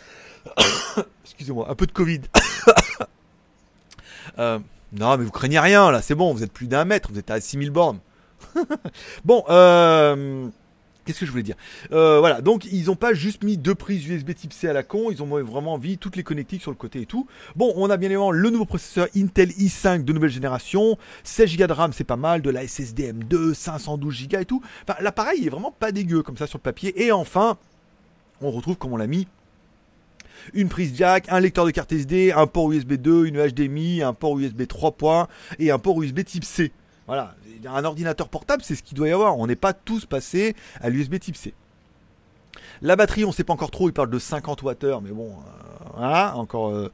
Excusez-moi, 1.24 1.70
un 1.70 1.74
peu 1.74 1.86
de 1.86 1.92
Covid. 1.92 2.20
Euh, 4.38 4.58
non, 4.92 5.18
mais 5.18 5.24
vous 5.24 5.30
craignez 5.30 5.58
rien, 5.58 5.90
là, 5.90 6.00
c'est 6.00 6.14
bon, 6.14 6.32
vous 6.32 6.42
êtes 6.42 6.52
plus 6.52 6.66
d'un 6.66 6.86
mètre, 6.86 7.10
vous 7.12 7.18
êtes 7.18 7.30
à 7.30 7.38
6000 7.38 7.70
bornes. 7.70 7.98
bon, 9.24 9.44
euh, 9.50 10.48
Qu'est-ce 11.04 11.18
que 11.18 11.26
je 11.26 11.30
voulais 11.32 11.42
dire? 11.42 11.56
Euh, 11.90 12.20
Voilà, 12.20 12.40
donc 12.40 12.64
ils 12.66 12.86
n'ont 12.86 12.94
pas 12.94 13.12
juste 13.12 13.43
mis 13.43 13.56
deux 13.56 13.74
prises 13.74 14.06
USB 14.06 14.34
type 14.34 14.52
C 14.52 14.69
à 14.69 14.72
la 14.72 14.84
con, 14.84 15.10
ils 15.10 15.22
ont 15.22 15.26
vraiment 15.26 15.76
mis 15.76 15.98
toutes 15.98 16.14
les 16.14 16.22
connectiques 16.22 16.62
sur 16.62 16.70
le 16.70 16.76
côté 16.76 17.00
et 17.00 17.06
tout. 17.06 17.26
Bon, 17.56 17.72
on 17.76 17.90
a 17.90 17.96
bien 17.96 18.08
évidemment 18.08 18.31
le 18.31 18.50
nouveau 18.50 18.67
processeur 18.67 19.08
Intel 19.17 19.50
i5 19.50 20.05
de 20.05 20.12
nouvelle 20.12 20.31
génération, 20.31 20.96
16 21.24 21.56
Go 21.56 21.67
de 21.67 21.72
RAM 21.72 21.93
c'est 21.93 22.05
pas 22.05 22.17
mal, 22.17 22.40
de 22.40 22.50
la 22.50 22.67
SSD 22.67 23.12
M2, 23.12 23.52
512 23.52 24.28
Go 24.28 24.38
et 24.38 24.44
tout. 24.44 24.62
Enfin, 24.88 24.96
l'appareil 25.02 25.44
est 25.44 25.50
vraiment 25.50 25.72
pas 25.72 25.90
dégueu 25.90 26.22
comme 26.22 26.36
ça 26.36 26.46
sur 26.46 26.58
le 26.58 26.62
papier. 26.62 27.05
Et 27.05 27.10
enfin, 27.10 27.58
on 28.40 28.52
retrouve 28.52 28.76
comme 28.76 28.93
on 28.93 28.96
l'a 28.96 29.08
mis 29.08 29.26
une 30.55 30.69
prise 30.69 30.93
jack, 30.94 31.27
un 31.29 31.41
lecteur 31.41 31.65
de 31.67 31.70
carte 31.70 31.93
SD, 31.93 32.32
un 32.32 32.46
port 32.46 32.70
USB 32.72 32.94
2, 32.94 33.27
une 33.27 33.46
HDMI, 33.46 34.03
un 34.03 34.15
port 34.15 34.39
USB 34.39 34.67
3 34.67 34.93
points 34.93 35.29
et 35.58 35.70
un 35.70 35.79
port 35.79 36.03
USB 36.03 36.25
type 36.25 36.44
C. 36.44 36.72
Voilà, 37.06 37.34
un 37.67 37.84
ordinateur 37.84 38.29
portable, 38.29 38.63
c'est 38.65 38.75
ce 38.75 38.82
qu'il 38.82 38.96
doit 38.96 39.08
y 39.08 39.13
avoir. 39.13 39.39
On 39.39 39.46
n'est 39.46 39.56
pas 39.56 39.72
tous 39.72 40.06
passés 40.06 40.55
à 40.81 40.89
l'USB 40.89 41.19
type 41.19 41.37
C. 41.37 41.55
La 42.81 42.96
batterie, 42.96 43.25
on 43.25 43.29
ne 43.29 43.32
sait 43.32 43.44
pas 43.44 43.53
encore 43.53 43.70
trop, 43.70 43.89
il 43.89 43.93
parle 43.93 44.11
de 44.11 44.19
50 44.19 44.63
Wh, 44.63 45.01
mais 45.03 45.11
bon, 45.11 45.31
euh, 45.31 45.84
voilà, 45.94 46.37
encore 46.37 46.70
euh, 46.70 46.91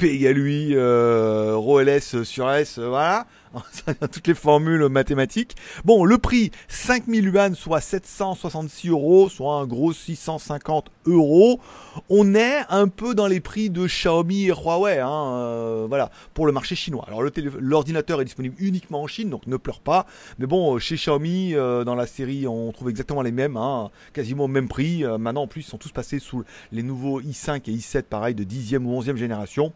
P 0.00 0.14
égale 0.14 0.32
lui, 0.32 0.70
euh, 0.72 1.56
rho 1.56 1.78
LS 1.78 2.22
sur 2.22 2.50
S, 2.50 2.78
euh, 2.78 2.88
voilà. 2.88 3.26
toutes 4.12 4.28
les 4.28 4.34
formules 4.34 4.88
mathématiques. 4.88 5.56
Bon, 5.84 6.04
le 6.06 6.16
prix, 6.16 6.52
5000 6.68 7.24
yuan, 7.24 7.54
soit 7.54 7.82
766 7.82 8.88
euros, 8.88 9.28
soit 9.28 9.56
un 9.56 9.66
gros 9.66 9.92
650 9.92 10.90
euros. 11.04 11.60
On 12.08 12.34
est 12.34 12.60
un 12.70 12.88
peu 12.88 13.14
dans 13.14 13.26
les 13.26 13.40
prix 13.40 13.68
de 13.68 13.86
Xiaomi 13.86 14.46
et 14.46 14.52
Huawei, 14.52 15.00
hein, 15.00 15.34
euh, 15.34 15.86
voilà, 15.86 16.10
pour 16.32 16.46
le 16.46 16.52
marché 16.52 16.76
chinois. 16.76 17.04
Alors 17.06 17.22
l'ordinateur 17.58 18.22
est 18.22 18.24
disponible 18.24 18.54
uniquement 18.58 19.02
en 19.02 19.06
Chine, 19.06 19.28
donc 19.28 19.46
ne 19.48 19.58
pleure 19.58 19.80
pas. 19.80 20.06
Mais 20.38 20.46
bon, 20.46 20.78
chez 20.78 20.94
Xiaomi, 20.94 21.52
dans 21.52 21.94
la 21.94 22.06
série, 22.06 22.46
on 22.46 22.72
trouve 22.72 22.88
exactement 22.88 23.20
les 23.20 23.32
mêmes, 23.32 23.58
hein, 23.58 23.90
quasiment 24.14 24.44
au 24.44 24.48
même 24.48 24.68
prix. 24.68 25.04
maintenant, 25.18 25.42
en 25.42 25.48
plus, 25.48 25.60
ils 25.60 25.70
sont 25.70 25.76
tous 25.76 25.92
passés 25.92 26.20
sous 26.20 26.44
les 26.72 26.82
nouveaux 26.82 27.20
i5 27.20 27.68
et 27.68 27.72
i7, 27.74 28.04
pareil, 28.04 28.34
de 28.34 28.44
10e 28.44 28.84
ou 28.84 29.02
11e 29.02 29.16
génération. 29.16 29.74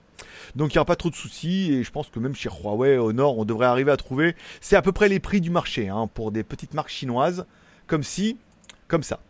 Donc 0.56 0.72
il 0.72 0.76
n'y 0.76 0.78
aura 0.78 0.86
pas 0.86 0.96
trop 0.96 1.10
de 1.10 1.14
soucis 1.14 1.72
et 1.72 1.82
je 1.82 1.90
pense 1.90 2.08
que 2.08 2.18
même 2.18 2.34
chez 2.34 2.48
Huawei 2.48 2.96
au 2.98 3.12
nord, 3.12 3.38
on 3.38 3.44
devrait 3.44 3.66
arriver 3.66 3.90
à 3.90 3.96
trouver. 3.96 4.36
C'est 4.60 4.76
à 4.76 4.82
peu 4.82 4.92
près 4.92 5.08
les 5.08 5.20
prix 5.20 5.40
du 5.40 5.50
marché 5.50 5.88
hein, 5.88 6.08
pour 6.12 6.32
des 6.32 6.44
petites 6.44 6.74
marques 6.74 6.90
chinoises, 6.90 7.46
comme 7.86 8.02
si, 8.02 8.38
comme 8.88 9.02
ça. 9.02 9.20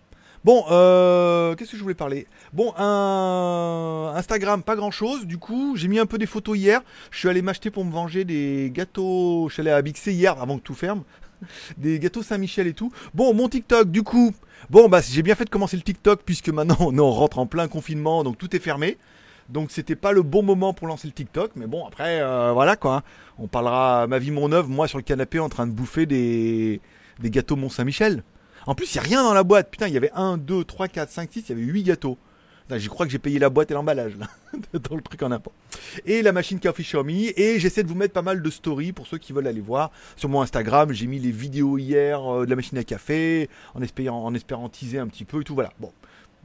Bon, 0.44 0.62
euh, 0.70 1.54
qu'est-ce 1.54 1.70
que 1.70 1.78
je 1.78 1.82
voulais 1.82 1.94
parler? 1.94 2.26
Bon, 2.52 2.74
un 2.76 4.12
Instagram, 4.14 4.62
pas 4.62 4.76
grand-chose. 4.76 5.26
Du 5.26 5.38
coup, 5.38 5.74
j'ai 5.74 5.88
mis 5.88 5.98
un 5.98 6.04
peu 6.04 6.18
des 6.18 6.26
photos 6.26 6.58
hier. 6.58 6.82
Je 7.10 7.18
suis 7.18 7.28
allé 7.30 7.40
m'acheter 7.40 7.70
pour 7.70 7.82
me 7.82 7.90
venger 7.90 8.26
des 8.26 8.70
gâteaux. 8.70 9.46
Je 9.48 9.54
suis 9.54 9.60
allé 9.62 9.70
à 9.70 9.80
Bixé 9.80 10.12
hier, 10.12 10.38
avant 10.38 10.58
que 10.58 10.62
tout 10.62 10.74
ferme. 10.74 11.02
Des 11.78 11.98
gâteaux 11.98 12.22
Saint-Michel 12.22 12.66
et 12.66 12.74
tout. 12.74 12.92
Bon, 13.14 13.32
mon 13.32 13.48
TikTok, 13.48 13.90
du 13.90 14.02
coup. 14.02 14.34
Bon, 14.68 14.88
bah, 14.88 15.00
j'ai 15.00 15.22
bien 15.22 15.34
fait 15.34 15.46
de 15.46 15.50
commencer 15.50 15.76
le 15.76 15.82
TikTok 15.82 16.20
puisque 16.24 16.50
maintenant 16.50 16.76
on 16.80 17.10
rentre 17.10 17.38
en 17.38 17.46
plein 17.46 17.66
confinement, 17.66 18.22
donc 18.22 18.36
tout 18.36 18.54
est 18.54 18.60
fermé. 18.60 18.98
Donc 19.48 19.70
c'était 19.70 19.96
pas 19.96 20.12
le 20.12 20.22
bon 20.22 20.42
moment 20.42 20.72
pour 20.72 20.86
lancer 20.86 21.06
le 21.06 21.12
TikTok, 21.12 21.52
mais 21.56 21.66
bon 21.66 21.86
après 21.86 22.20
euh, 22.20 22.52
voilà 22.52 22.76
quoi. 22.76 22.96
Hein. 22.96 23.02
On 23.38 23.46
parlera 23.46 24.06
ma 24.06 24.18
vie 24.18 24.30
mon 24.30 24.52
œuvre, 24.52 24.68
moi 24.68 24.88
sur 24.88 24.98
le 24.98 25.04
canapé 25.04 25.38
en 25.38 25.48
train 25.48 25.66
de 25.66 25.72
bouffer 25.72 26.06
des 26.06 26.80
gâteaux 27.20 27.56
Mont 27.56 27.68
Saint-Michel. 27.68 28.22
En 28.66 28.74
plus, 28.74 28.94
il 28.94 28.98
n'y 28.98 29.04
a 29.04 29.08
rien 29.08 29.22
dans 29.22 29.34
la 29.34 29.44
boîte. 29.44 29.70
Putain, 29.70 29.88
il 29.88 29.94
y 29.94 29.96
avait 29.96 30.10
1, 30.14 30.38
2, 30.38 30.64
3, 30.64 30.88
4, 30.88 31.10
5, 31.10 31.32
6, 31.32 31.40
il 31.40 31.48
y 31.50 31.52
avait 31.52 31.62
8 31.62 31.82
gâteaux. 31.82 32.18
Je 32.70 32.88
crois 32.88 33.04
que 33.04 33.12
j'ai 33.12 33.18
payé 33.18 33.38
la 33.38 33.50
boîte 33.50 33.70
et 33.70 33.74
l'emballage 33.74 34.16
dans 34.72 34.96
le 34.96 35.02
truc 35.02 35.22
en 35.22 35.30
impôt. 35.30 35.52
Et 36.06 36.22
la 36.22 36.32
machine 36.32 36.58
Coffee 36.58 36.82
Xiaomi. 36.82 37.30
Et 37.36 37.60
j'essaie 37.60 37.82
de 37.82 37.88
vous 37.88 37.94
mettre 37.94 38.14
pas 38.14 38.22
mal 38.22 38.40
de 38.40 38.50
stories 38.50 38.92
pour 38.92 39.06
ceux 39.06 39.18
qui 39.18 39.34
veulent 39.34 39.46
aller 39.46 39.60
voir 39.60 39.90
sur 40.16 40.30
mon 40.30 40.40
Instagram. 40.40 40.90
J'ai 40.90 41.06
mis 41.06 41.18
les 41.18 41.30
vidéos 41.30 41.76
hier 41.76 42.20
euh, 42.22 42.46
de 42.46 42.50
la 42.50 42.56
machine 42.56 42.78
à 42.78 42.84
café 42.84 43.50
en 43.74 43.82
espérant, 43.82 44.26
en 44.26 44.68
teaser 44.70 44.98
un 44.98 45.08
petit 45.08 45.26
peu 45.26 45.42
et 45.42 45.44
tout. 45.44 45.54
Voilà. 45.54 45.74
Bon, 45.78 45.92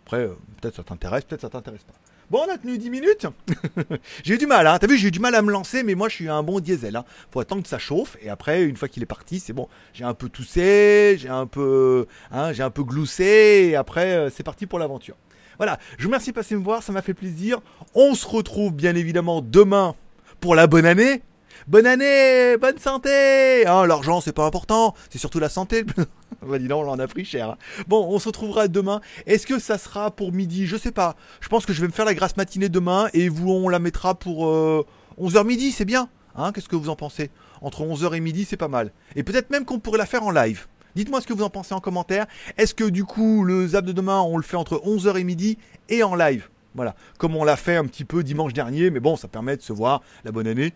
après, 0.06 0.24
euh, 0.24 0.36
peut-être 0.62 0.76
ça 0.76 0.84
t'intéresse, 0.84 1.24
peut-être 1.24 1.42
ça 1.42 1.50
t'intéresse 1.50 1.84
pas. 1.84 1.94
Bon, 2.30 2.46
on 2.48 2.54
a 2.54 2.60
tenu 2.60 2.78
10 2.78 2.92
minutes. 2.92 3.26
j'ai 4.24 4.36
eu 4.36 4.38
du 4.38 4.46
mal, 4.46 4.68
hein. 4.68 4.78
T'as 4.80 4.86
vu, 4.86 4.98
j'ai 4.98 5.08
eu 5.08 5.12
du 5.12 5.20
mal 5.20 5.34
à 5.34 5.42
me 5.42 5.52
lancer, 5.52 5.82
mais 5.82 5.96
moi, 5.96 6.10
je 6.10 6.16
suis 6.16 6.30
un 6.30 6.44
bon 6.44 6.60
diesel. 6.60 6.96
Hein. 6.96 7.04
Faut 7.32 7.40
attendre 7.40 7.64
que 7.64 7.68
ça 7.68 7.80
chauffe, 7.80 8.18
et 8.22 8.30
après, 8.30 8.64
une 8.66 8.78
fois 8.78 8.88
qu'il 8.88 9.02
est 9.02 9.08
parti, 9.08 9.40
c'est 9.40 9.54
bon. 9.54 9.68
J'ai 9.94 10.04
un 10.04 10.14
peu 10.14 10.30
toussé, 10.30 11.18
j'ai 11.20 11.30
un 11.30 11.48
peu, 11.48 12.06
hein, 12.32 12.54
j'ai 12.54 12.62
un 12.62 12.70
peu 12.70 12.84
gloussé, 12.84 13.70
et 13.72 13.76
après, 13.76 14.14
euh, 14.14 14.30
c'est 14.30 14.44
parti 14.44 14.68
pour 14.68 14.78
l'aventure. 14.78 15.16
Voilà. 15.58 15.80
Je 15.98 16.04
vous 16.04 16.10
remercie 16.10 16.30
de 16.30 16.36
passer 16.36 16.56
me 16.56 16.64
voir, 16.64 16.84
ça 16.84 16.92
m'a 16.92 17.02
fait 17.02 17.16
plaisir. 17.16 17.62
On 17.96 18.14
se 18.14 18.28
retrouve 18.28 18.74
bien 18.74 18.96
évidemment 18.96 19.42
demain 19.42 19.96
pour 20.40 20.54
la 20.54 20.68
bonne 20.68 20.86
année. 20.86 21.24
Bonne 21.68 21.86
année, 21.86 22.58
bonne 22.58 22.78
santé. 22.78 23.66
Hein, 23.68 23.86
L'argent, 23.86 24.22
c'est 24.22 24.34
pas 24.34 24.46
important, 24.46 24.96
c'est 25.10 25.18
surtout 25.18 25.40
la 25.40 25.50
santé. 25.50 25.84
bah 26.42 26.58
dis 26.58 26.72
on 26.72 26.90
en 26.90 27.00
a 27.00 27.08
pris 27.08 27.26
cher. 27.26 27.50
Hein. 27.50 27.58
Bon, 27.88 28.08
on 28.10 28.18
se 28.18 28.28
retrouvera 28.28 28.68
demain. 28.68 29.02
Est-ce 29.26 29.46
que 29.46 29.60
ça 29.60 29.78
sera 29.78 30.12
pour 30.12 30.32
midi? 30.32 30.66
Je 30.66 30.78
sais 30.78 30.92
pas. 30.92 31.16
Je 31.42 31.50
pense 31.50 31.66
que 31.66 31.74
je 31.74 31.82
vais 31.82 31.88
me 31.88 31.92
faire 31.92 32.06
la 32.06 32.14
grasse 32.14 32.38
matinée 32.38 32.70
demain 32.70 33.10
et 33.14 33.30
vous, 33.30 33.52
on 33.52 33.70
la 33.70 33.80
mettra 33.80 34.16
pour 34.16 34.46
11h 34.46 35.38
euh, 35.38 35.44
midi, 35.44 35.72
c'est 35.72 35.86
bien. 35.86 36.10
Hein 36.36 36.52
Qu'est-ce 36.54 36.70
que 36.70 36.76
vous 36.76 36.90
en 36.90 36.96
pensez? 36.96 37.30
Entre 37.62 37.82
11h 37.82 38.16
et 38.16 38.20
midi, 38.20 38.46
c'est 38.46 38.58
pas 38.58 38.68
mal. 38.70 38.92
Et 39.16 39.24
peut-être 39.24 39.50
même 39.50 39.66
qu'on 39.66 39.80
pourrait 39.80 39.98
la 39.98 40.06
faire 40.06 40.24
en 40.24 40.32
live. 40.32 40.68
Dites-moi 40.96 41.22
ce 41.22 41.28
que 41.28 41.34
vous 41.34 41.44
en 41.44 41.50
pensez 41.50 41.74
en 41.74 41.82
commentaire. 41.82 42.26
Est-ce 42.58 42.74
que 42.74 42.86
du 42.86 43.04
coup, 43.04 43.44
le 43.44 43.68
zap 43.68 43.86
de 43.86 43.92
demain, 43.92 44.22
on 44.22 44.38
le 44.38 44.44
fait 44.44 44.58
entre 44.58 44.78
11h 44.78 45.18
et 45.18 45.24
midi 45.24 45.58
et 45.90 46.04
en 46.04 46.16
live? 46.16 46.50
Voilà, 46.76 46.96
comme 47.18 47.36
on 47.36 47.44
l'a 47.44 47.58
fait 47.58 47.76
un 47.76 47.86
petit 47.86 48.06
peu 48.06 48.24
dimanche 48.24 48.54
dernier, 48.54 48.92
mais 48.92 49.00
bon, 49.00 49.16
ça 49.16 49.28
permet 49.28 49.58
de 49.58 49.62
se 49.62 49.74
voir 49.74 50.02
la 50.24 50.32
bonne 50.32 50.48
année. 50.48 50.74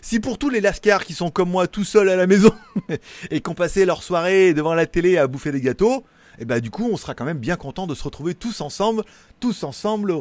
Si 0.00 0.20
pour 0.20 0.38
tous 0.38 0.50
les 0.50 0.60
lascars 0.60 1.04
qui 1.04 1.14
sont 1.14 1.30
comme 1.30 1.50
moi 1.50 1.66
tout 1.66 1.84
seuls 1.84 2.08
à 2.08 2.16
la 2.16 2.26
maison 2.26 2.52
et 3.30 3.40
qui 3.40 3.50
ont 3.50 3.54
passé 3.54 3.84
leur 3.84 4.02
soirée 4.02 4.54
devant 4.54 4.74
la 4.74 4.86
télé 4.86 5.18
à 5.18 5.26
bouffer 5.26 5.52
des 5.52 5.60
gâteaux, 5.60 6.04
et 6.38 6.42
eh 6.42 6.44
bah 6.44 6.56
ben, 6.56 6.60
du 6.60 6.70
coup 6.70 6.88
on 6.90 6.96
sera 6.96 7.14
quand 7.14 7.24
même 7.24 7.38
bien 7.38 7.56
content 7.56 7.86
de 7.86 7.94
se 7.94 8.02
retrouver 8.02 8.34
tous 8.34 8.60
ensemble, 8.62 9.04
tous 9.38 9.64
ensemble. 9.64 10.14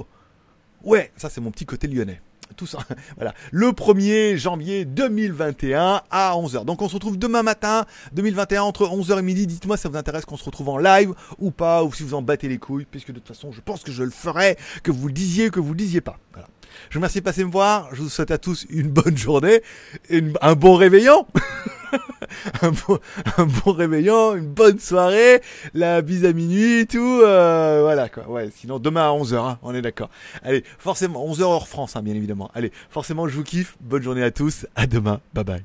Ouais, 0.83 1.11
ça 1.15 1.29
c'est 1.29 1.41
mon 1.41 1.51
petit 1.51 1.65
côté 1.65 1.87
lyonnais. 1.87 2.21
Tous, 2.57 2.75
voilà, 3.15 3.33
le 3.51 3.69
1er 3.69 4.35
janvier 4.35 4.83
2021 4.83 6.01
à 6.11 6.33
11h. 6.35 6.65
Donc 6.65 6.81
on 6.81 6.89
se 6.89 6.95
retrouve 6.95 7.17
demain 7.17 7.43
matin 7.43 7.85
2021 8.11 8.63
entre 8.63 8.85
11h 8.87 9.19
et 9.19 9.21
midi. 9.21 9.47
Dites-moi 9.47 9.77
si 9.77 9.83
ça 9.83 9.89
vous 9.89 9.95
intéresse 9.95 10.25
qu'on 10.25 10.35
se 10.35 10.43
retrouve 10.43 10.67
en 10.67 10.77
live 10.77 11.13
ou 11.39 11.51
pas, 11.51 11.83
ou 11.83 11.93
si 11.93 12.03
vous 12.03 12.13
en 12.13 12.21
battez 12.21 12.49
les 12.49 12.57
couilles, 12.57 12.85
puisque 12.89 13.11
de 13.11 13.19
toute 13.19 13.29
façon 13.29 13.53
je 13.53 13.61
pense 13.61 13.83
que 13.83 13.91
je 13.93 14.03
le 14.03 14.11
ferai, 14.11 14.57
que 14.83 14.91
vous 14.91 15.07
le 15.07 15.13
disiez, 15.13 15.49
que 15.49 15.61
vous 15.61 15.69
le 15.69 15.77
disiez 15.77 16.01
pas. 16.01 16.19
Je 16.89 16.95
vous 16.95 17.00
remercie 17.00 17.19
de 17.19 17.23
passer 17.23 17.43
me 17.43 17.51
voir. 17.51 17.89
Je 17.93 18.01
vous 18.01 18.09
souhaite 18.09 18.31
à 18.31 18.38
tous 18.38 18.65
une 18.69 18.89
bonne 18.89 19.17
journée, 19.17 19.61
un 20.41 20.55
bon 20.55 20.75
réveillon. 20.75 21.25
un, 22.61 22.71
bon, 22.71 23.71
réveillon, 23.71 24.35
une 24.35 24.47
bonne 24.47 24.79
soirée, 24.79 25.41
la 25.73 26.01
bise 26.01 26.25
à 26.25 26.33
minuit, 26.33 26.88
tout. 26.88 27.21
Euh, 27.23 27.79
voilà 27.81 28.09
quoi. 28.09 28.27
Ouais, 28.29 28.50
sinon 28.55 28.79
demain 28.79 29.03
à 29.03 29.11
11h, 29.11 29.35
hein, 29.35 29.59
on 29.61 29.73
est 29.75 29.81
d'accord. 29.81 30.09
Allez, 30.43 30.63
forcément, 30.77 31.25
11h 31.27 31.43
hors 31.43 31.67
France, 31.67 31.95
hein, 31.95 32.03
bien 32.03 32.15
évidemment. 32.15 32.50
Allez, 32.53 32.71
forcément, 32.89 33.27
je 33.27 33.35
vous 33.35 33.43
kiffe. 33.43 33.75
Bonne 33.81 34.03
journée 34.03 34.23
à 34.23 34.31
tous. 34.31 34.65
À 34.75 34.88
demain. 34.88 35.19
Bye 35.33 35.43
bye. 35.43 35.63